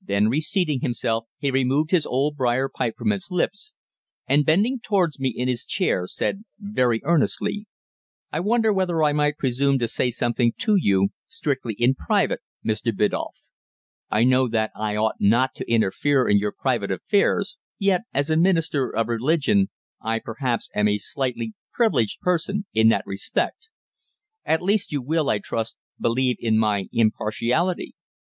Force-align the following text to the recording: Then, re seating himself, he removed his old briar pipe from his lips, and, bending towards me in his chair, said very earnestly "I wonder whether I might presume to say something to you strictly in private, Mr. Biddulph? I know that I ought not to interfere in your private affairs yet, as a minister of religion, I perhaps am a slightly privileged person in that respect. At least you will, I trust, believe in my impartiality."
Then, 0.00 0.28
re 0.30 0.40
seating 0.40 0.80
himself, 0.80 1.26
he 1.36 1.50
removed 1.50 1.90
his 1.90 2.06
old 2.06 2.36
briar 2.36 2.70
pipe 2.70 2.94
from 2.96 3.10
his 3.10 3.30
lips, 3.30 3.74
and, 4.26 4.46
bending 4.46 4.80
towards 4.80 5.20
me 5.20 5.28
in 5.28 5.46
his 5.46 5.66
chair, 5.66 6.06
said 6.06 6.46
very 6.58 7.02
earnestly 7.04 7.66
"I 8.32 8.40
wonder 8.40 8.72
whether 8.72 9.02
I 9.02 9.12
might 9.12 9.36
presume 9.36 9.78
to 9.80 9.86
say 9.86 10.10
something 10.10 10.54
to 10.56 10.76
you 10.80 11.08
strictly 11.28 11.74
in 11.74 11.94
private, 11.94 12.40
Mr. 12.64 12.96
Biddulph? 12.96 13.34
I 14.08 14.24
know 14.24 14.48
that 14.48 14.70
I 14.74 14.96
ought 14.96 15.16
not 15.20 15.54
to 15.56 15.70
interfere 15.70 16.26
in 16.26 16.38
your 16.38 16.52
private 16.52 16.90
affairs 16.90 17.58
yet, 17.78 18.04
as 18.14 18.30
a 18.30 18.38
minister 18.38 18.88
of 18.88 19.08
religion, 19.08 19.68
I 20.00 20.18
perhaps 20.18 20.70
am 20.74 20.88
a 20.88 20.96
slightly 20.96 21.52
privileged 21.74 22.22
person 22.22 22.64
in 22.72 22.88
that 22.88 23.04
respect. 23.04 23.68
At 24.46 24.62
least 24.62 24.92
you 24.92 25.02
will, 25.02 25.28
I 25.28 25.40
trust, 25.40 25.76
believe 26.00 26.36
in 26.38 26.56
my 26.56 26.86
impartiality." 26.90 27.94